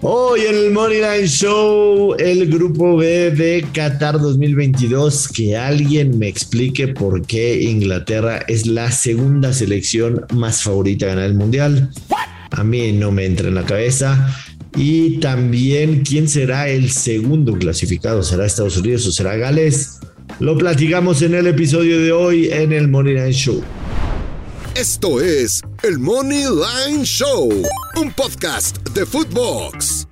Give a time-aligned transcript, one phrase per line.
[0.00, 6.28] Hoy en el Money Line Show, el grupo B de Qatar 2022, que alguien me
[6.28, 11.90] explique por qué Inglaterra es la segunda selección más favorita a ganar el Mundial.
[12.52, 14.32] A mí no me entra en la cabeza.
[14.76, 19.98] Y también quién será el segundo clasificado, ¿será Estados Unidos o será Gales?
[20.38, 23.64] Lo platicamos en el episodio de hoy en el Money Line Show.
[24.78, 27.50] Esto es el Money Line Show,
[27.96, 30.06] un podcast de Footbox.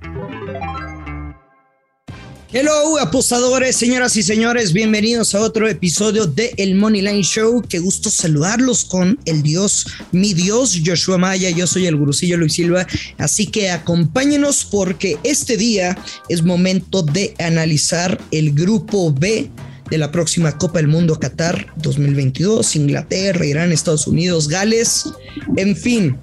[2.53, 7.63] Hello, apostadores, señoras y señores, bienvenidos a otro episodio de El Money Line Show.
[7.69, 11.51] Qué gusto saludarlos con el Dios, mi Dios, Joshua Maya.
[11.51, 12.89] Yo soy el gurusillo Luis Silva,
[13.19, 15.97] así que acompáñenos porque este día
[16.29, 19.49] es momento de analizar el grupo B
[19.91, 25.13] de la próxima Copa del Mundo Qatar 2022, Inglaterra, Irán, Estados Unidos, Gales,
[25.57, 26.19] en fin,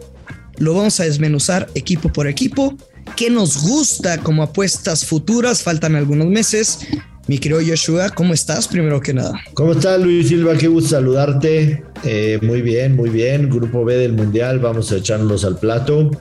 [0.58, 2.76] lo vamos a desmenuzar equipo por equipo.
[3.16, 5.62] ¿Qué nos gusta como apuestas futuras?
[5.62, 6.80] Faltan algunos meses.
[7.28, 8.68] Mi querido Joshua, ¿cómo estás?
[8.68, 9.40] Primero que nada.
[9.54, 10.58] ¿Cómo estás, Luis Silva?
[10.58, 11.84] Qué gusto saludarte.
[12.04, 13.50] Eh, muy bien, muy bien.
[13.50, 16.12] Grupo B del Mundial, vamos a echarnos al plato.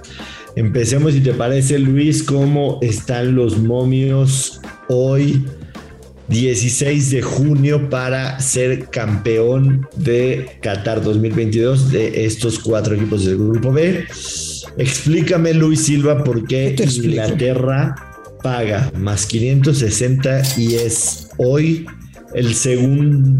[0.54, 5.44] Empecemos, si te parece, Luis, cómo están los momios hoy
[6.28, 13.72] 16 de junio para ser campeón de Qatar 2022 de estos cuatro equipos del grupo
[13.72, 14.06] B.
[14.78, 17.94] Explícame, Luis Silva, por qué Inglaterra
[18.42, 21.86] paga más 560 y es hoy
[22.34, 22.52] el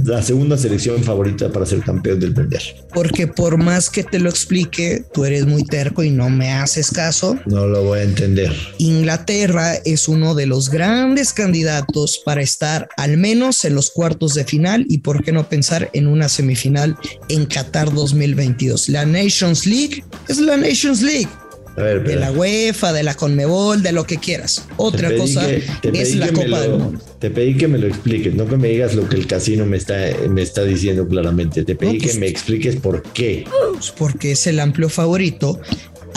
[0.05, 2.63] la segunda selección favorita para ser campeón del mundial.
[2.93, 6.91] Porque por más que te lo explique, tú eres muy terco y no me haces
[6.91, 7.39] caso.
[7.47, 8.53] No lo voy a entender.
[8.79, 14.45] Inglaterra es uno de los grandes candidatos para estar al menos en los cuartos de
[14.45, 16.97] final y por qué no pensar en una semifinal
[17.29, 18.89] en Qatar 2022.
[18.89, 21.29] La Nations League es la Nations League
[21.77, 24.67] de la UEFA, de la Conmebol, de lo que quieras.
[24.77, 27.01] Otra cosa es la Copa del Mundo.
[27.19, 29.77] Te pedí que me lo expliques, no que me digas lo que el casino me
[29.77, 29.97] está,
[30.29, 31.65] me está diciendo claramente.
[31.65, 33.45] Te pedí que pues me expliques por qué.
[33.73, 35.61] Pues porque es el amplio favorito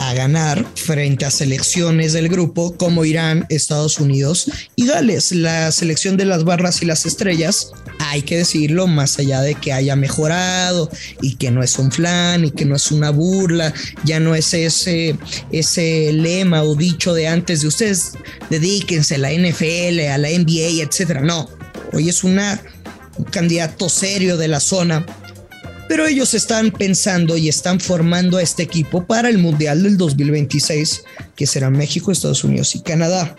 [0.06, 5.32] a ganar frente a selecciones del grupo como Irán, Estados Unidos y Gales.
[5.32, 9.72] La selección de las barras y las estrellas, hay que decirlo, más allá de que
[9.72, 10.88] haya mejorado
[11.20, 13.74] y que no es un flan y que no es una burla,
[14.04, 15.16] ya no es ese,
[15.50, 18.12] ese lema o dicho de antes de ustedes
[18.48, 21.20] dedíquense a la NFL, a la NBA, etcétera.
[21.20, 21.50] No,
[21.92, 22.62] hoy es una,
[23.16, 25.04] un candidato serio de la zona
[25.88, 31.04] pero ellos están pensando y están formando a este equipo para el Mundial del 2026,
[31.34, 33.36] que será México, Estados Unidos y Canadá.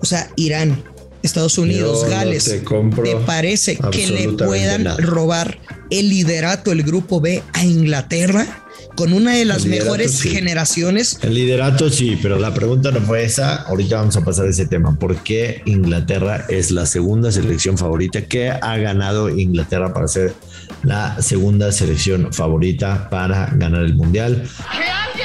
[0.00, 0.82] O sea, Irán,
[1.22, 2.44] Estados Unidos, Gales.
[2.44, 5.58] te, parece que le puedan robar
[5.90, 8.64] el liderato del grupo B a Inglaterra?
[8.98, 11.20] Con una de las mejores generaciones.
[11.22, 13.62] El liderato sí, pero la pregunta no fue esa.
[13.62, 14.98] Ahorita vamos a pasar a ese tema.
[14.98, 18.22] ¿Por qué Inglaterra es la segunda selección favorita?
[18.22, 20.34] ¿Qué ha ganado Inglaterra para ser
[20.82, 24.42] la segunda selección favorita para ganar el Mundial?
[24.42, 25.17] Explique.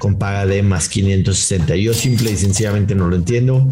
[0.00, 1.76] Con paga de más 560.
[1.76, 3.68] Yo simple y sencillamente no lo entiendo.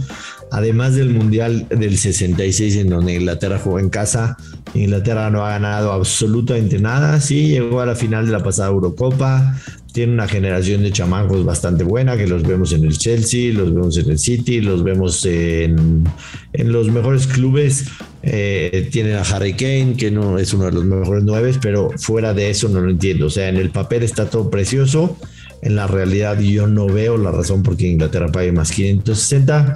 [0.51, 4.37] Además del Mundial del 66 en donde Inglaterra jugó en casa,
[4.75, 7.21] Inglaterra no ha ganado absolutamente nada.
[7.21, 9.59] Sí, llegó a la final de la pasada Eurocopa.
[9.93, 13.97] Tiene una generación de chamacos bastante buena que los vemos en el Chelsea, los vemos
[13.97, 16.05] en el City, los vemos en,
[16.53, 17.87] en los mejores clubes.
[18.23, 22.35] Eh, tienen a Harry Kane, que no es uno de los mejores nueve, pero fuera
[22.35, 23.27] de eso no lo entiendo.
[23.27, 25.17] O sea, en el papel está todo precioso.
[25.63, 29.75] En la realidad yo no veo la razón por qué Inglaterra pague más 560.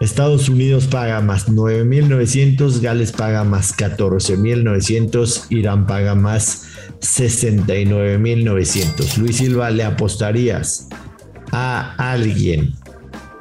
[0.00, 6.66] Estados Unidos paga más 9.900, Gales paga más 14.900, Irán paga más
[7.00, 9.18] 69.900.
[9.18, 10.88] Luis Silva, ¿le apostarías
[11.52, 12.74] a alguien,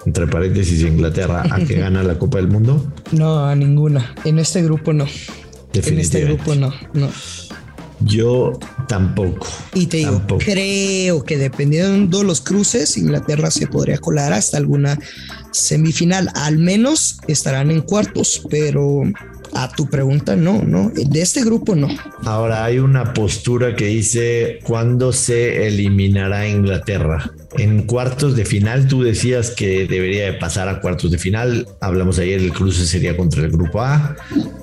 [0.05, 2.91] entre paréntesis Inglaterra, a que gana la Copa del Mundo?
[3.11, 4.15] No, a ninguna.
[4.25, 5.05] En este grupo no.
[5.73, 7.07] En este grupo no, no.
[8.01, 9.47] Yo tampoco.
[9.73, 14.99] Y te digo, creo que dependiendo de los cruces, Inglaterra se podría colar hasta alguna
[15.51, 16.29] semifinal.
[16.35, 19.03] Al menos estarán en cuartos, pero
[19.55, 20.89] a tu pregunta, no, no.
[20.89, 21.87] De este grupo, no.
[22.25, 27.31] Ahora hay una postura que dice: ¿cuándo se eliminará Inglaterra?
[27.57, 31.67] En cuartos de final, tú decías que debería de pasar a cuartos de final.
[31.79, 34.17] Hablamos ayer, el cruce sería contra el grupo A,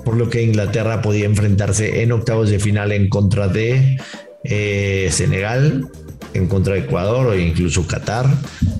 [0.05, 3.97] por lo que Inglaterra podía enfrentarse en octavos de final en contra de
[4.43, 5.89] eh, Senegal,
[6.33, 8.27] en contra de Ecuador o incluso Qatar.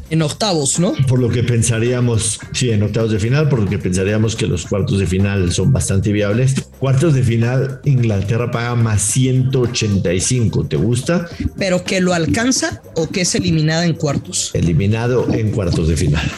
[0.10, 0.94] En octavos, ¿no?
[1.08, 4.66] Por lo que pensaríamos, sí, en octavos de final, por lo que pensaríamos que los
[4.66, 6.56] cuartos de final son bastante viables.
[6.80, 10.66] Cuartos de final, Inglaterra paga más 185.
[10.66, 11.28] ¿Te gusta?
[11.58, 14.52] ¿Pero que lo alcanza o que es eliminada en cuartos?
[14.54, 16.32] Eliminado en cuartos de final.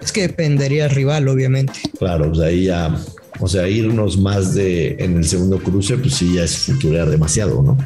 [0.00, 1.80] Es que dependería del rival, obviamente.
[1.98, 2.96] Claro, pues ahí ya
[3.40, 7.62] o sea, irnos más de en el segundo cruce, pues sí, ya es futurear demasiado,
[7.62, 7.78] ¿no?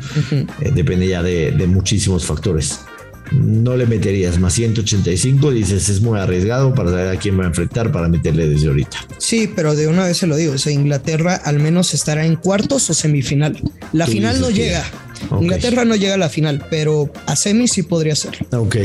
[0.61, 2.81] Eh, depende ya de, muchísimos factores.
[3.31, 7.47] No le meterías más 185, dices es muy arriesgado para saber a quién va a
[7.47, 8.99] enfrentar para meterle desde ahorita.
[9.19, 12.37] Sí, pero de una vez se lo digo, o sea, Inglaterra al menos estará en
[12.37, 13.59] cuartos o semifinal.
[13.93, 14.85] La final no llega.
[15.41, 18.33] Inglaterra no llega a la final, pero a semi sí podría ser.
[18.51, 18.77] Ok,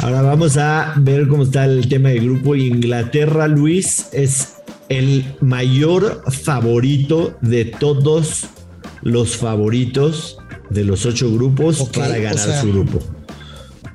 [0.00, 2.54] ahora vamos a ver cómo está el tema del grupo.
[2.54, 4.48] Inglaterra, Luis, es
[4.90, 8.44] el mayor favorito de todos
[9.02, 10.36] los favoritos
[10.68, 12.98] de los ocho grupos para ganar su grupo.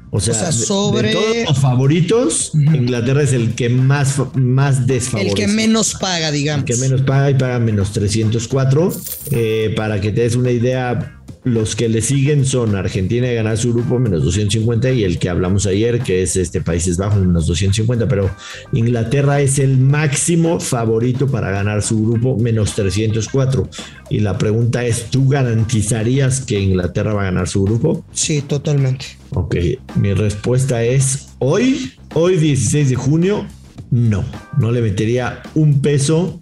[0.09, 5.31] O sea, sobre todos los favoritos, Inglaterra es el que más, más desfavorece.
[5.31, 6.69] El que menos paga, digamos.
[6.69, 8.94] El que menos paga y paga menos 304.
[9.31, 11.14] Eh, para que te des una idea,
[11.45, 15.30] los que le siguen son Argentina de ganar su grupo menos 250 y el que
[15.30, 18.31] hablamos ayer que es este Países Bajos menos 250, pero
[18.74, 23.69] Inglaterra es el máximo favorito para ganar su grupo menos 304.
[24.09, 28.03] Y la pregunta es, ¿tú garantizarías que Inglaterra va a ganar su grupo?
[28.12, 29.06] Sí, totalmente.
[29.30, 29.56] Ok,
[29.95, 33.45] mi respuesta es hoy, hoy 16 de junio,
[33.91, 34.25] no,
[34.57, 36.41] no le metería un peso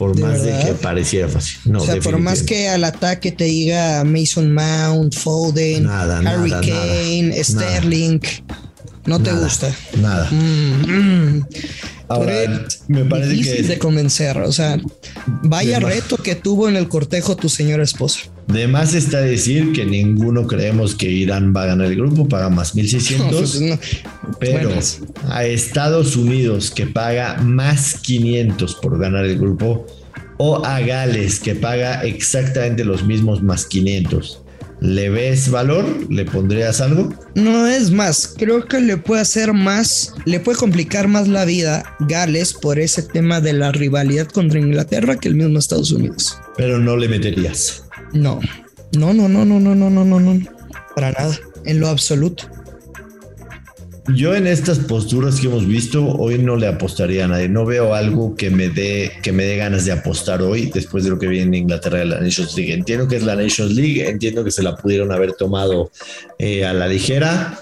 [0.00, 1.58] por más de que pareciera fácil.
[1.66, 7.44] No, o sea, por más que al ataque te diga Mason Mount, Foden, Harry Kane,
[7.44, 8.18] Sterling,
[9.04, 9.70] no te gusta.
[10.00, 10.26] Nada.
[10.30, 11.46] Mm, mm.
[12.10, 14.36] Ahora, me parece difícil de convencer.
[14.38, 14.80] O sea,
[15.44, 18.22] vaya reto que tuvo en el cortejo tu señora esposa.
[18.48, 22.50] De más está decir que ninguno creemos que Irán va a ganar el grupo, paga
[22.50, 23.60] más 1600.
[23.60, 23.62] Pues
[24.40, 24.72] pero
[25.28, 29.86] a Estados Unidos que paga más 500 por ganar el grupo,
[30.36, 34.39] o a Gales que paga exactamente los mismos más 500.
[34.80, 35.84] ¿Le ves valor?
[36.10, 37.14] ¿Le pondrías algo?
[37.34, 41.96] No es más, creo que le puede hacer más, le puede complicar más la vida
[42.00, 46.38] Gales por ese tema de la rivalidad contra Inglaterra que el mismo Estados Unidos.
[46.56, 47.84] Pero no le meterías.
[48.14, 48.40] No,
[48.96, 50.46] no, no, no, no, no, no, no, no, no,
[50.94, 52.48] para nada, en lo absoluto.
[54.14, 57.48] Yo en estas posturas que hemos visto, hoy no le apostaría a nadie.
[57.48, 61.10] No veo algo que me dé que me dé ganas de apostar hoy después de
[61.10, 62.72] lo que viene en Inglaterra de la Nations League.
[62.72, 65.90] Entiendo que es la Nations League, entiendo que se la pudieron haber tomado
[66.38, 67.58] eh, a la ligera,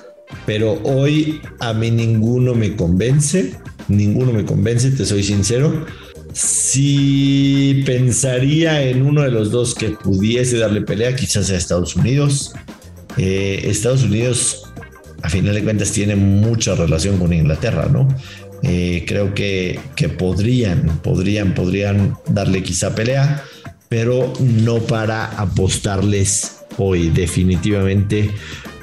[0.46, 3.54] pero hoy a mí ninguno me convence.
[3.88, 5.86] Ninguno me convence, te soy sincero.
[6.32, 12.52] Si pensaría en uno de los dos que pudiese darle pelea, quizás sea Estados Unidos.
[13.16, 14.67] Eh, Estados Unidos
[15.22, 18.08] a final de cuentas tiene mucha relación con Inglaterra, ¿no?
[18.62, 23.44] Eh, creo que, que, podrían, podrían, podrían darle quizá pelea,
[23.88, 28.30] pero no para apostarles hoy, definitivamente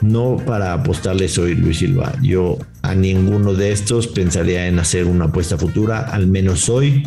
[0.02, 2.14] no para apostarles hoy, Luis Silva.
[2.22, 7.04] Yo a ninguno de estos pensaría en hacer una apuesta futura, al menos hoy.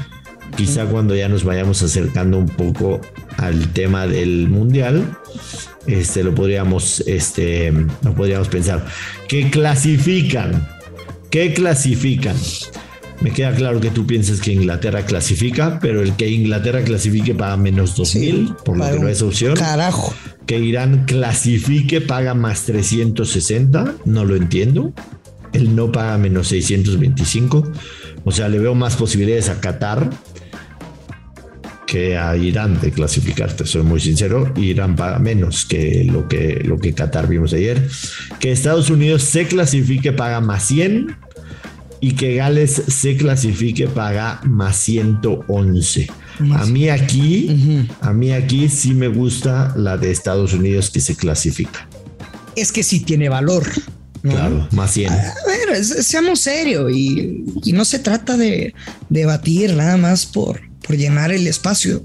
[0.57, 3.01] Quizá cuando ya nos vayamos acercando un poco
[3.37, 5.17] al tema del mundial,
[5.87, 7.73] este, lo podríamos, este,
[8.03, 8.85] lo podríamos pensar.
[9.29, 10.69] ¿Qué clasifican?
[11.31, 12.37] ¿Qué clasifican?
[13.21, 17.57] Me queda claro que tú piensas que Inglaterra clasifica, pero el que Inglaterra clasifique paga
[17.57, 19.57] menos 2000, por lo que no es opción.
[19.57, 20.15] Carajo.
[20.47, 24.93] Que Irán clasifique paga más 360, no lo entiendo.
[25.53, 27.65] El no paga menos 625.
[28.25, 30.11] O sea, le veo más posibilidades a Qatar
[31.89, 36.79] que a Irán de clasificarte, soy muy sincero, Irán paga menos que lo que, lo
[36.79, 37.89] que Qatar vimos ayer,
[38.39, 41.17] que Estados Unidos se clasifique paga más 100
[42.01, 46.09] y que Gales se clasifique paga más 111.
[46.55, 51.17] A mí aquí, a mí aquí sí me gusta la de Estados Unidos que se
[51.17, 51.89] clasifica.
[52.55, 53.65] Es que sí tiene valor.
[54.21, 55.11] Claro, más 100.
[55.11, 58.75] A ver, seamos serios y, y, no se trata de
[59.09, 62.03] debatir nada más por, por llenar el espacio.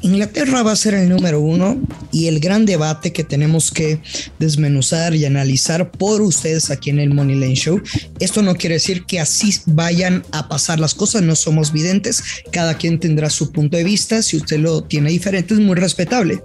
[0.00, 1.78] Inglaterra va a ser el número uno
[2.12, 4.00] y el gran debate que tenemos que
[4.38, 7.82] desmenuzar y analizar por ustedes aquí en el Money Lane Show.
[8.18, 12.78] Esto no quiere decir que así vayan a pasar las cosas, no somos videntes, cada
[12.78, 16.42] quien tendrá su punto de vista, si usted lo tiene diferente es muy respetable.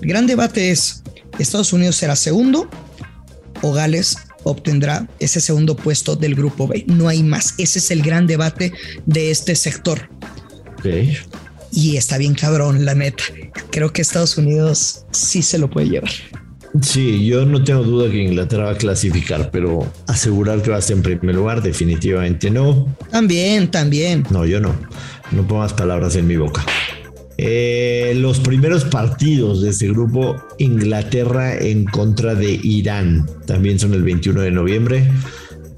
[0.00, 1.02] El gran debate es,
[1.38, 2.70] ¿Estados Unidos será segundo
[3.62, 6.84] o Gales obtendrá ese segundo puesto del grupo B?
[6.86, 8.72] No hay más, ese es el gran debate
[9.06, 10.11] de este sector.
[11.72, 13.24] Y está bien cabrón, la neta.
[13.70, 16.10] Creo que Estados Unidos sí se lo puede llevar.
[16.80, 20.78] Sí, yo no tengo duda que Inglaterra va a clasificar, pero asegurar que va a
[20.78, 22.94] estar en primer lugar, definitivamente no.
[23.10, 24.24] También, también.
[24.30, 24.74] No, yo no.
[25.32, 26.64] No pongas palabras en mi boca.
[27.36, 34.02] Eh, los primeros partidos de este grupo, Inglaterra en contra de Irán, también son el
[34.02, 35.10] 21 de noviembre.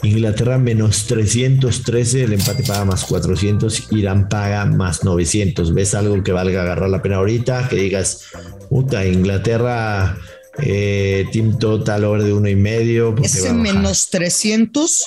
[0.04, 5.74] Inglaterra menos 313, el empate paga más 400, Irán paga más 900.
[5.74, 7.68] ¿Ves algo que valga agarrar la pena ahorita?
[7.68, 8.24] Que digas,
[8.68, 10.18] puta, Inglaterra,
[10.58, 13.14] eh, team total over de uno y medio.
[13.22, 15.04] Ese menos 300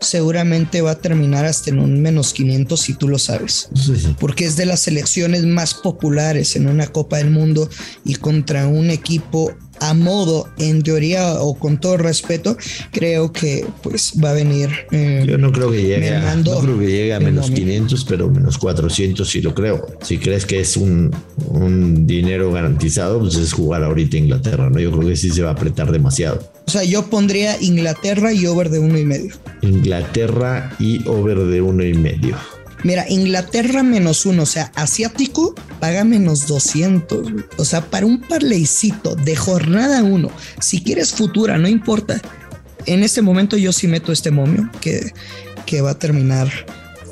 [0.00, 3.68] seguramente va a terminar hasta en un menos 500 si tú lo sabes.
[4.18, 7.68] Porque es de las selecciones más populares en una Copa del Mundo
[8.04, 12.56] y contra un equipo a modo, en teoría o con todo respeto,
[12.92, 14.70] creo que pues va a venir.
[14.90, 18.30] Eh, Yo no creo que llegue, a, no creo que llegue a menos 500, pero
[18.30, 19.86] menos 400 sí lo creo.
[20.02, 21.14] Si crees que es un,
[21.48, 24.78] un dinero garantizado, pues es jugar ahorita Inglaterra, ¿no?
[24.78, 26.40] Yo creo que sí se va a apretar demasiado.
[26.66, 29.34] O sea, yo pondría Inglaterra y over de uno y medio.
[29.62, 32.36] Inglaterra y over de uno y medio.
[32.82, 37.32] Mira, Inglaterra menos uno, o sea, asiático paga menos 200.
[37.56, 42.20] O sea, para un parleycito de jornada uno, si quieres futura, no importa.
[42.86, 45.12] En este momento yo sí meto este momio que,
[45.66, 46.48] que va a terminar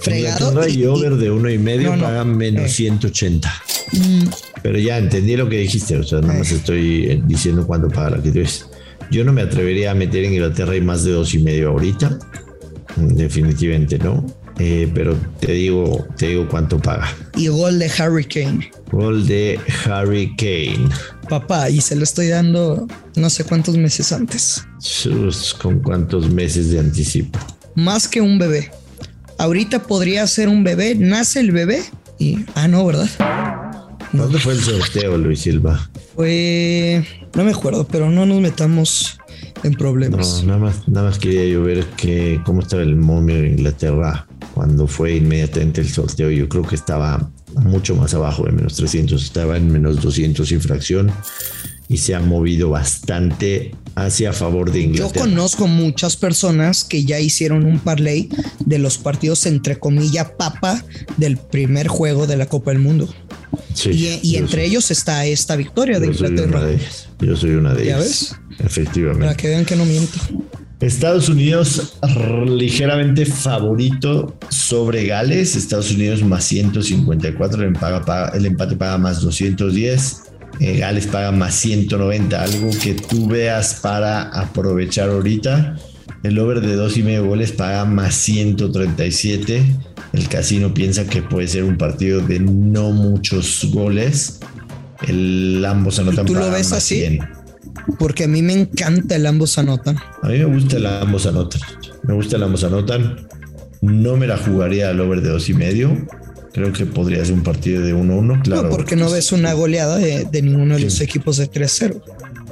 [0.01, 0.49] fregado.
[0.49, 3.49] Inglaterra y, over de uno y medio pagan menos 180.
[3.49, 3.99] Eh.
[3.99, 4.29] Mm.
[4.63, 6.57] Pero ya entendí lo que dijiste, o sea, nada más eh.
[6.57, 8.41] estoy eh, diciendo cuánto paga la que tú
[9.11, 12.19] yo no me atrevería a meter en Inglaterra y más de dos y medio ahorita.
[12.97, 14.27] Definitivamente no.
[14.59, 17.09] Eh, pero te digo, te digo cuánto paga.
[17.37, 18.71] Y gol de Harry Kane.
[18.91, 20.89] Gol de Harry Kane.
[21.29, 24.65] Papá, y se lo estoy dando no sé cuántos meses antes.
[25.61, 27.39] ¿Con cuántos meses de anticipo?
[27.75, 28.71] Más que un bebé.
[29.39, 31.85] Ahorita podría ser un bebé, nace el bebé
[32.19, 32.45] y...
[32.55, 33.09] Ah, no, ¿verdad?
[34.13, 35.89] ¿Dónde fue el sorteo, Luis Silva?
[36.17, 39.19] Fue no me acuerdo, pero no nos metamos
[39.63, 40.43] en problemas.
[40.43, 44.27] No, nada más, nada más quería yo ver que, cómo estaba el momio en Inglaterra
[44.59, 46.33] cuando fue inmediatamente el sorteo.
[46.33, 51.13] Yo creo que estaba mucho más abajo de menos 300, estaba en menos 200 infracción
[51.87, 55.15] y se ha movido bastante hacia favor de Inglaterra.
[55.15, 58.31] Yo conozco muchas personas que ya hicieron un parlay
[58.67, 60.85] de los partidos entre comillas papa
[61.19, 63.09] del primer juego de la Copa del Mundo
[63.85, 66.63] y, entre ellos está esta victoria de Inglaterra.
[67.21, 67.97] yo soy una de ellas.
[67.97, 68.35] ¿Ya ves?
[68.59, 69.25] Efectivamente.
[69.25, 70.19] Para que vean que no miento.
[70.81, 71.99] Estados Unidos
[72.47, 75.57] ligeramente favorito sobre Gales.
[75.57, 77.63] Estados Unidos más 154.
[77.65, 77.77] El,
[78.35, 80.23] el empate paga más 210.
[80.61, 82.41] Eh, Gales paga más 190.
[82.41, 85.77] Algo que tú veas para aprovechar ahorita.
[86.23, 89.65] El over de dos y medio goles paga más 137.
[90.13, 94.39] El casino piensa que puede ser un partido de no muchos goles.
[95.09, 96.25] El ambos anotan.
[96.25, 97.19] ¿Tú lo ves así?
[97.99, 99.97] Porque a mí me encanta el ambos anotan.
[100.23, 101.61] A mí me gusta el ambos anotan.
[102.03, 103.29] Me gusta el ambos anotan.
[103.81, 105.97] No me la jugaría al over de dos y medio.
[106.53, 108.43] Creo que podría ser un partido de 1-1.
[108.43, 112.03] Claro, no, porque no ves una goleada de, ninguno de los equipos de 3-0.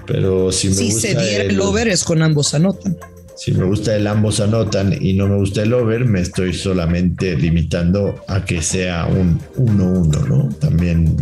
[0.06, 2.96] Pero si me si se diera el over es con ambos anotan.
[3.36, 7.36] Si me gusta el ambos anotan y no me gusta el over, me estoy solamente
[7.36, 10.48] limitando a que sea un 1-1, ¿no?
[10.58, 11.16] También,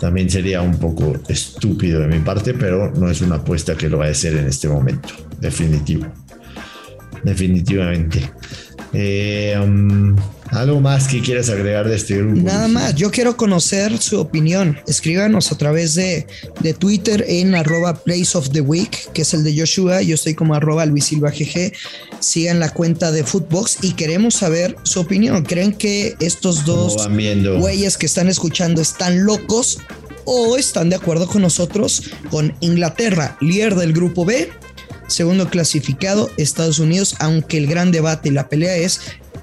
[0.00, 3.98] también sería un poco estúpido de mi parte, pero no es una apuesta que lo
[3.98, 5.08] vaya a hacer en este momento.
[5.40, 6.06] Definitivo.
[7.22, 8.30] Definitivamente.
[8.92, 10.16] Eh, um,
[10.50, 12.40] ¿Algo más que quieras agregar de este grupo?
[12.40, 14.78] Nada más, yo quiero conocer su opinión.
[14.86, 16.26] Escríbanos a través de,
[16.60, 20.02] de Twitter en arroba Place of the Week, que es el de Joshua.
[20.02, 21.72] Yo estoy como arroba Luis Silva GG.
[22.20, 25.44] Sigan la cuenta de Footbox y queremos saber su opinión.
[25.44, 27.08] ¿Creen que estos dos
[27.58, 29.78] güeyes que están escuchando están locos
[30.24, 34.50] o están de acuerdo con nosotros con Inglaterra, líder del grupo B?
[35.08, 39.00] Segundo clasificado, Estados Unidos, aunque el gran debate y la pelea es,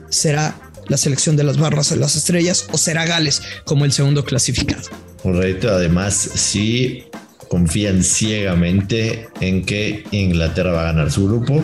[0.10, 0.56] ¿será
[0.88, 4.84] la selección de las barras de las estrellas o será Gales como el segundo clasificado.
[5.22, 7.06] Correcto, además sí
[7.48, 11.64] confían ciegamente en que Inglaterra va a ganar su grupo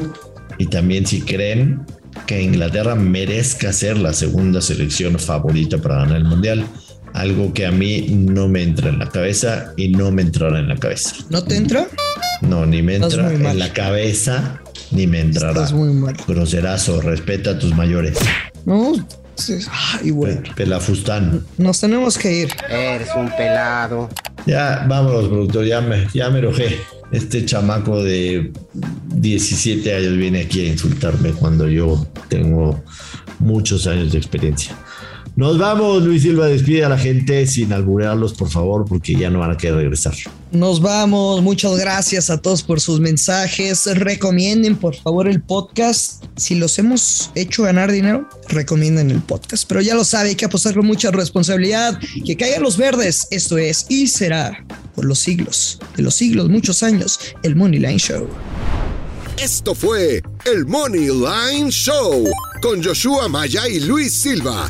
[0.58, 1.86] y también si creen
[2.28, 6.66] que Inglaterra merezca ser la segunda selección favorita para ganar el mundial.
[7.14, 10.68] Algo que a mí no me entra en la cabeza y no me entrará en
[10.68, 11.16] la cabeza.
[11.30, 11.88] ¿No te entra?
[12.42, 14.62] No, ni me entra en la cabeza
[14.92, 15.54] ni me entrará.
[15.54, 16.16] Estás muy mal.
[16.28, 18.18] Groserazo, respeta a tus mayores.
[18.66, 18.94] No,
[20.02, 20.38] ay, güey.
[20.56, 21.46] Pelafustán.
[21.58, 22.50] Nos tenemos que ir.
[22.70, 24.10] Eres un pelado.
[24.46, 25.66] Ya, vámonos, productor.
[25.66, 26.78] Ya me, ya me enojé.
[27.12, 32.84] Este chamaco de 17 años viene aquí a insultarme cuando yo tengo
[33.40, 34.76] muchos años de experiencia.
[35.40, 39.40] Nos vamos, Luis Silva, despide a la gente sin alburearlos, por favor, porque ya no
[39.40, 40.14] van a querer regresar.
[40.52, 43.86] Nos vamos, muchas gracias a todos por sus mensajes.
[43.86, 46.26] Recomienden por favor el podcast.
[46.36, 49.66] Si los hemos hecho ganar dinero, recomienden el podcast.
[49.66, 51.98] Pero ya lo sabe, hay que apostar con mucha responsabilidad.
[52.26, 53.26] Que caigan los verdes.
[53.32, 57.98] Esto es y será por los siglos, de los siglos, muchos años, el Money Line
[57.98, 58.28] Show.
[59.42, 62.26] Esto fue el Money Line Show
[62.62, 64.70] con Joshua Maya y Luis Silva,